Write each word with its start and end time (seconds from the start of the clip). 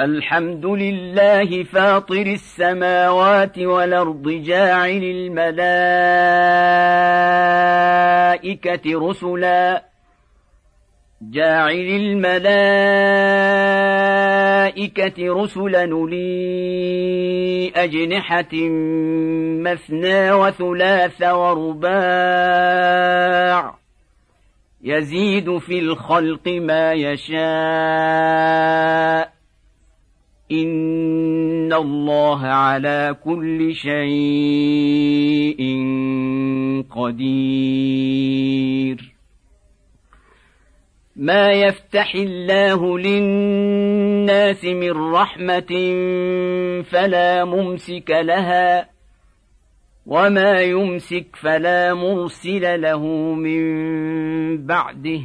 الحمد 0.00 0.66
لله 0.66 1.62
فاطر 1.64 2.26
السماوات 2.26 3.58
والارض 3.58 4.28
جاعل 4.28 5.02
الملائكه 5.02 5.50
رسلا 9.08 9.89
جاعل 11.22 11.74
الملائكة 11.76 12.62
رسلا 15.42 15.86
لي 15.86 17.72
أجنحة 17.76 18.54
مثنى 19.62 20.32
وثلاث 20.32 21.22
ورباع 21.22 21.90
يزيد 24.84 25.58
في 25.58 25.78
الخلق 25.78 26.48
ما 26.48 26.92
يشاء. 26.92 27.40
إن 30.52 31.72
الله 31.72 32.46
على 32.46 33.16
كل 33.24 33.74
شيء 33.74 35.60
قدير. 36.90 38.40
ما 41.20 41.52
يفتح 41.52 42.14
الله 42.14 42.98
للناس 42.98 44.64
من 44.64 45.12
رحمه 45.12 45.72
فلا 46.82 47.44
ممسك 47.44 48.10
لها 48.10 48.88
وما 50.06 50.60
يمسك 50.60 51.26
فلا 51.36 51.94
مرسل 51.94 52.80
له 52.80 53.06
من 53.34 54.66
بعده 54.66 55.20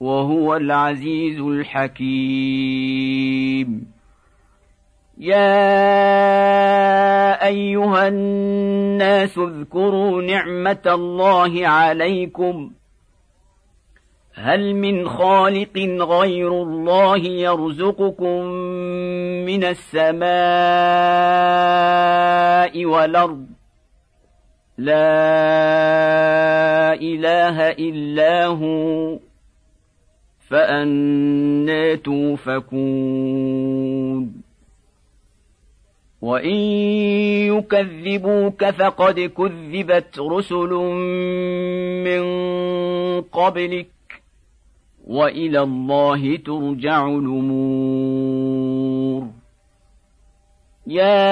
وهو 0.00 0.56
العزيز 0.56 1.40
الحكيم 1.40 2.82
يا 5.18 5.52
ايها 7.46 8.08
الناس 8.08 9.38
اذكروا 9.38 10.22
نعمه 10.22 10.82
الله 10.86 11.68
عليكم 11.68 12.70
هل 14.34 14.74
من 14.74 15.08
خالق 15.08 15.78
غير 16.00 16.62
الله 16.62 17.18
يرزقكم 17.18 18.44
من 19.46 19.64
السماء 19.64 20.22
والأرض؟ 22.84 23.46
لا 24.78 24.94
إله 26.94 27.70
إلا 27.70 28.46
هو 28.46 29.18
فانى 30.48 31.96
توفكون. 31.96 33.52
وإن 36.22 36.56
يكذبوك 37.52 38.64
فقد 38.64 39.20
كذبت 39.20 40.18
رسل 40.18 40.70
من 42.04 42.22
قبلك. 43.20 44.01
وإلى 45.06 45.60
الله 45.62 46.36
ترجع 46.36 47.06
الأمور. 47.06 48.62
يا 50.86 51.22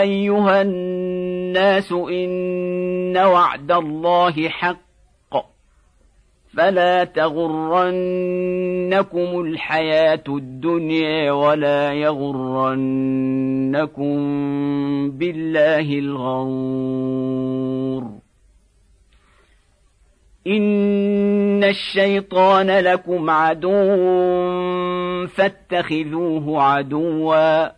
أيها 0.00 0.62
الناس 0.62 1.92
إن 1.92 3.16
وعد 3.16 3.72
الله 3.72 4.48
حق. 4.48 4.86
فلا 6.56 7.04
تغرنكم 7.04 7.80
الحياة 9.40 10.24
الدنيا 10.28 11.32
ولا 11.32 11.92
يغرنكم 11.92 12.70
بالله 15.10 15.98
الغرور. 15.98 17.06
ان 20.46 21.64
الشيطان 21.64 22.70
لكم 22.70 23.30
عدو 23.30 23.96
فاتخذوه 25.26 26.62
عدوا 26.62 27.68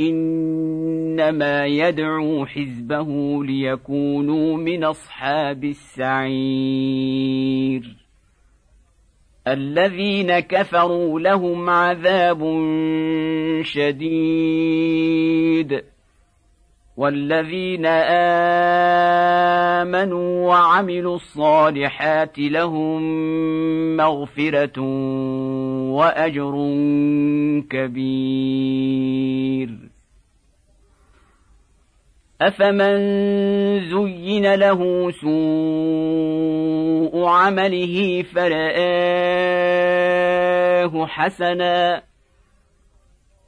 انما 0.00 1.66
يدعو 1.66 2.46
حزبه 2.46 3.44
ليكونوا 3.44 4.56
من 4.56 4.84
اصحاب 4.84 5.64
السعير 5.64 6.84
الذين 9.48 10.38
كفروا 10.40 11.20
لهم 11.20 11.70
عذاب 11.70 12.40
شديد 13.62 15.04
والذين 16.96 17.86
آمنوا 19.86 20.48
وعملوا 20.48 21.16
الصالحات 21.16 22.38
لهم 22.38 23.02
مغفرة 23.96 24.80
وأجر 25.90 26.52
كبير. 27.70 29.04
أفمن 32.42 32.98
زين 33.90 34.54
له 34.54 35.10
سوء 35.10 36.44
عمله 37.26 38.24
فرآه 38.34 39.74
حسنا 41.06 42.02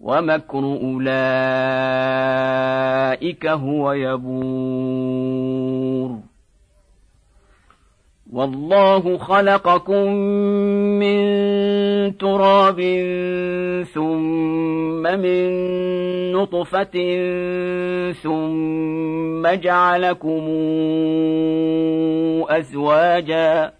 ومكر 0.00 0.58
أولئك 0.58 1.06
هو 3.46 3.92
يبور. 3.92 5.40
والله 8.32 9.18
خلقكم 9.18 10.12
من 11.02 11.18
تراب 12.16 12.80
ثم 13.94 15.02
من 15.02 15.50
نطفة 16.32 16.96
ثم 18.12 19.46
جعلكم 19.46 20.48
أزواجا 22.48 23.79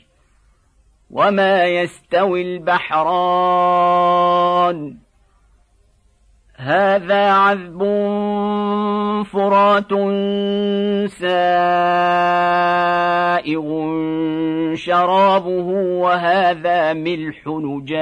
وما 1.11 1.65
يستوي 1.65 2.41
البحران 2.41 3.91
هذا 6.55 7.31
عذب 7.31 7.79
فرات 9.23 9.89
سائغ 11.11 11.51
شرابه 14.75 15.67
وهذا 16.01 16.93
ملح 16.93 17.47
نجاج 17.47 18.01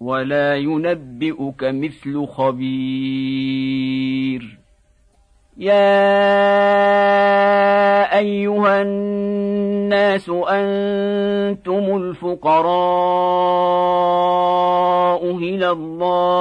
ولا 0.00 0.56
ينبئك 0.56 1.64
مثل 1.64 2.26
خبير. 2.26 3.66
يا 5.56 5.78
أيها 8.18 8.82
الناس 8.82 10.28
أنتم 10.28 11.96
الفقراء 11.96 12.56
إلى 15.36 15.70
الله 15.70 16.36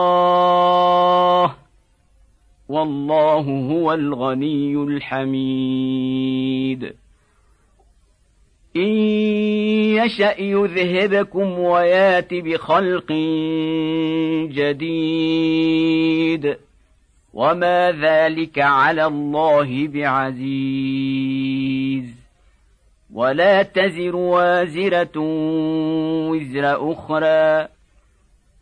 والله 2.70 3.70
هو 3.72 3.94
الغني 3.94 4.76
الحميد. 4.76 6.06
إن 8.76 8.90
يشأ 9.96 10.42
يذهبكم 10.42 11.60
ويات 11.60 12.34
بخلق 12.34 13.12
جديد 14.52 16.58
وما 17.34 17.92
ذلك 17.92 18.60
على 18.60 19.06
الله 19.06 19.88
بعزيز 19.88 21.26
ولا 23.14 23.64
تزر 23.64 24.16
وازرة 24.16 25.20
وزر 26.30 26.92
أخرى 26.92 27.75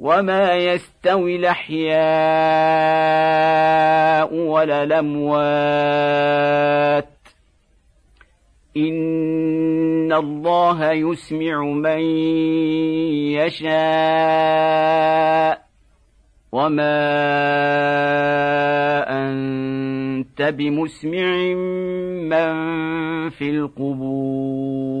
وما 0.00 0.56
يستوي 0.56 1.36
الاحياء 1.36 2.00
ولا 4.34 4.82
الاموات 4.82 6.00
ان 8.76 10.12
الله 10.12 10.92
يسمع 10.92 11.62
من 11.62 12.00
يشاء 13.36 13.70
وما 16.52 17.00
انت 19.08 20.42
بمسمع 20.42 21.54
من 22.32 22.50
في 23.30 23.50
القبور 23.50 25.00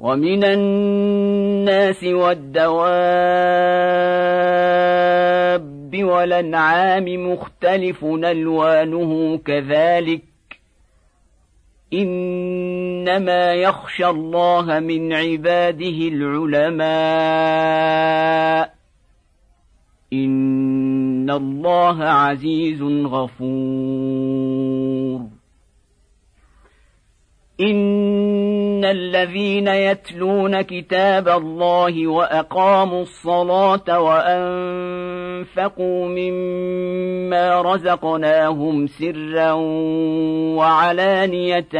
ومن 0.00 0.44
الناس 0.44 2.04
والدواب 2.04 2.80
والأنعام 5.94 7.32
مختلف 7.32 8.04
ألوانه 8.04 9.38
كذلك 9.38 10.22
إنما 11.92 13.52
يخشى 13.52 14.06
الله 14.06 14.78
من 14.78 15.12
عباده 15.12 16.08
العلماء 16.12 16.90
إن 20.12 21.30
الله 21.30 22.04
عزيز 22.04 22.82
غفور 22.82 24.29
ان 27.60 28.84
الذين 28.84 29.68
يتلون 29.68 30.62
كتاب 30.62 31.28
الله 31.28 32.06
واقاموا 32.06 33.02
الصلاه 33.02 34.00
وانفقوا 34.00 35.26
مما 36.06 37.62
رزقناهم 37.62 38.86
سرا 38.86 39.52
وعلانيه 40.56 41.74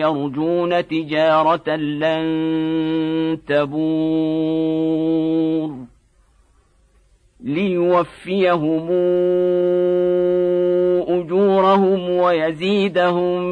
يرجون 0.00 0.88
تجاره 0.88 1.76
لن 1.76 3.38
تبور 3.46 5.08
ليوفيهم 7.40 8.88
أجورهم 11.08 12.10
ويزيدهم 12.10 13.42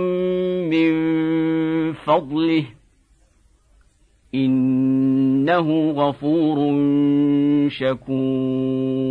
من 0.71 0.93
فضله. 1.93 2.65
إنه 4.35 5.91
غفور 5.91 6.79
شكور. 7.71 9.07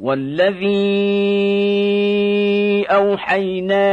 والذي 0.00 0.66
أوحينا 2.84 3.86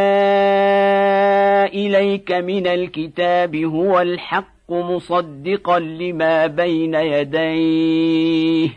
إليك 1.66 2.32
من 2.32 2.68
الكتاب 2.68 3.56
هو 3.56 4.02
الحق. 4.02 4.63
مصدقا 4.82 5.80
لما 5.80 6.48
بين 6.48 6.94
يديه 6.94 8.70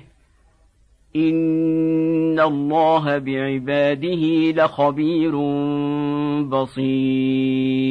ان 1.17 2.41
الله 2.41 3.19
بعباده 3.19 4.53
لخبير 4.53 5.37
بصير. 6.43 7.87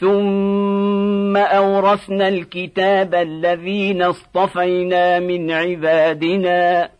ثم 0.00 1.36
اورثنا 1.36 2.28
الكتاب 2.28 3.14
الذين 3.14 4.02
اصطفينا 4.02 5.20
من 5.20 5.50
عبادنا 5.50 6.90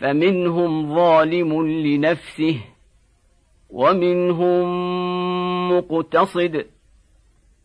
فمنهم 0.00 0.94
ظالم 0.94 1.66
لنفسه 1.66 2.56
ومنهم 3.70 4.68
مقتصد 5.72 6.66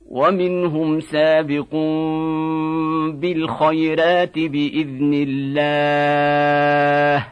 ومنهم 0.08 1.00
سابق 1.00 1.76
بالخيرات 3.14 4.40
بإذن 4.40 5.26
الله. 5.28 7.28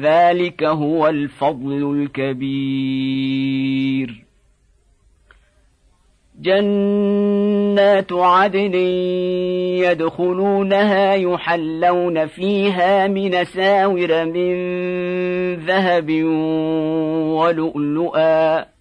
ذلك 0.00 0.64
هو 0.64 1.08
الفضل 1.08 1.92
الكبير. 1.92 3.48
جنات 6.40 8.12
عدن 8.12 8.74
يدخلونها 9.84 11.14
يحلون 11.14 12.26
فيها 12.26 13.06
من 13.06 13.44
ساور 13.44 14.24
من 14.24 14.54
ذهب 15.54 16.10
ولؤلؤا. 17.38 18.77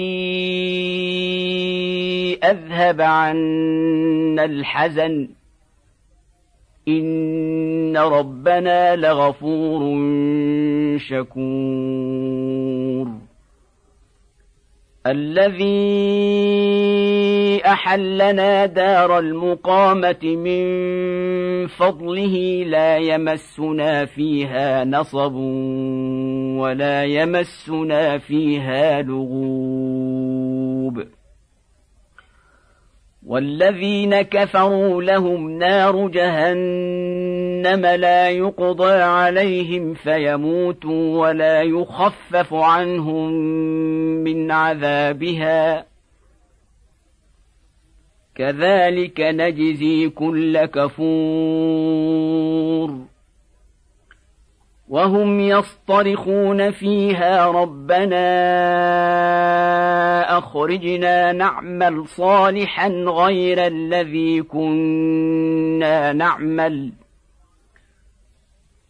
أذهب 2.43 3.01
عنا 3.01 4.45
الحزن. 4.45 5.29
إن 6.87 7.97
ربنا 7.97 8.95
لغفور 8.95 9.99
شكور. 10.97 12.49
الذي 15.07 15.69
أحلنا 17.65 18.65
دار 18.65 19.19
المقامة 19.19 20.23
من 20.23 21.67
فضله 21.67 22.63
لا 22.67 22.97
يمسنا 22.97 24.05
فيها 24.05 24.85
نصب 24.85 25.35
ولا 26.59 27.03
يمسنا 27.03 28.17
فيها 28.17 29.01
لغوب. 29.01 30.39
والذين 33.29 34.21
كفروا 34.21 35.01
لهم 35.03 35.49
نار 35.49 36.07
جهنم 36.07 37.85
لا 37.85 38.29
يقضى 38.29 38.91
عليهم 38.91 39.93
فيموتوا 39.93 41.27
ولا 41.27 41.61
يخفف 41.61 42.53
عنهم 42.53 43.31
من 44.23 44.51
عذابها. 44.51 45.85
كذلك 48.35 49.19
نجزي 49.19 50.09
كل 50.09 50.65
كفور. 50.65 52.19
وهم 54.89 55.39
يصطرخون 55.39 56.71
فيها 56.71 57.47
ربنا 57.47 58.29
أخرجنا 60.37 61.31
نعمل 61.31 62.07
صالحا 62.07 62.87
غير 62.89 63.67
الذي 63.67 64.41
كنا 64.41 66.13
نعمل. 66.13 66.91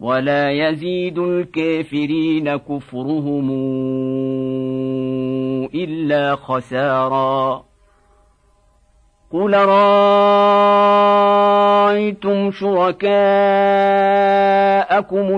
ولا 0.00 0.50
يزيد 0.50 1.18
الكافرين 1.18 2.56
كفرهم 2.56 3.50
إلا 5.74 6.36
خسارا. 6.36 7.70
قل 9.32 9.54
رايتم 11.90 12.50
شركاءكم 12.50 13.10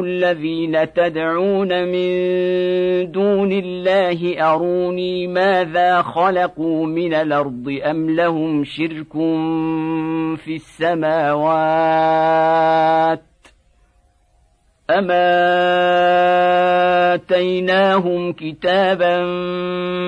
الذين 0.04 0.92
تدعون 0.92 1.84
من 1.84 2.10
دون 3.12 3.52
الله 3.52 4.50
اروني 4.52 5.26
ماذا 5.26 6.02
خلقوا 6.02 6.86
من 6.86 7.14
الأرض 7.14 7.78
ام 7.84 8.10
لهم 8.10 8.64
شرك 8.64 9.12
في 10.36 10.56
السماوات 10.56 11.72
أما 14.90 15.32
آتيناهم 17.14 18.32
كتابا 18.32 19.24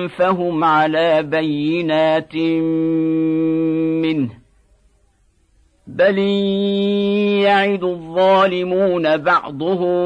فهم 0.07 0.63
على 0.63 1.23
بينات 1.23 2.35
منه 4.05 4.29
بل 5.87 6.19
يعد 7.39 7.83
الظالمون 7.83 9.17
بعضهم 9.17 10.05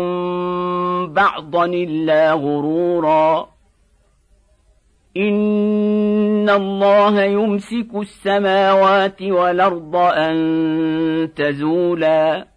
بعضا 1.14 1.66
إلا 1.66 2.34
غرورا 2.34 3.50
إن 5.18 6.50
الله 6.50 7.22
يمسك 7.24 7.96
السماوات 7.96 9.22
والأرض 9.22 9.96
أن 9.96 11.30
تزولا 11.36 12.49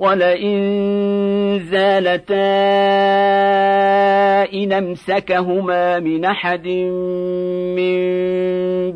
ولئن 0.00 1.60
زالتا 1.70 2.34
إن 4.52 4.72
أمسكهما 4.72 5.98
من 5.98 6.24
أحد 6.24 6.66
من 7.76 7.96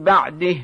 بعده 0.05 0.57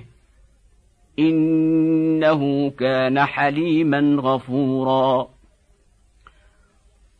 إنه 1.18 2.70
كان 2.70 3.20
حليما 3.20 4.16
غفورا 4.20 5.28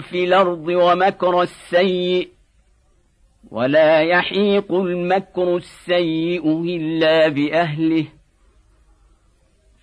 في 0.00 0.24
الأرض 0.24 0.68
ومكر 0.68 1.42
السيئ 1.42 2.28
ولا 3.50 4.00
يحيق 4.00 4.72
المكر 4.72 5.56
السيء 5.56 6.62
إلا 6.62 7.28
بأهله 7.28 8.04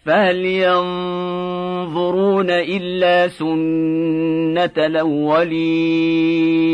فهل 0.05 0.45
ينظرون 0.45 2.49
إلا 2.49 3.27
سنة 3.27 4.85
الأولين 4.85 6.67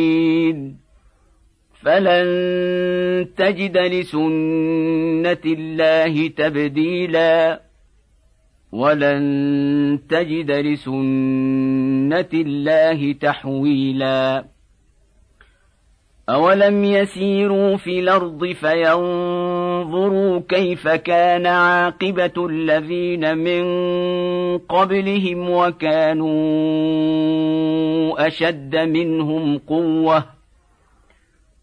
فلن 1.82 3.28
تجد 3.38 3.78
لسنة 3.78 5.42
الله 5.46 6.28
تبديلا 6.28 7.62
ولن 8.74 10.00
تجد 10.10 10.52
لسنة 10.52 12.30
الله 12.34 13.14
تحويلا. 13.14 14.46
أولم 16.30 16.84
يسيروا 16.84 17.78
في 17.78 18.00
الأرض 18.00 18.46
فينظروا 18.46 20.40
كيف 20.50 20.88
كان 20.88 21.46
عاقبة 21.46 22.48
الذين 22.50 23.38
من 23.38 23.64
قبلهم 24.58 25.50
وكانوا 25.50 26.28
أشد 28.28 28.76
منهم 28.76 29.58
قوة. 29.58 30.24